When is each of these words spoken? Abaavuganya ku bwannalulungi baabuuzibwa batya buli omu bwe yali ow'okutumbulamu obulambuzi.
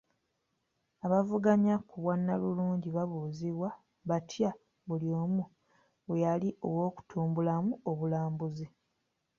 Abaavuganya 1.05 1.73
ku 1.87 1.95
bwannalulungi 2.03 2.87
baabuuzibwa 2.95 3.69
batya 4.09 4.49
buli 4.87 5.07
omu 5.23 5.43
bwe 6.05 6.17
yali 6.23 6.49
ow'okutumbulamu 6.67 7.71
obulambuzi. 7.91 8.67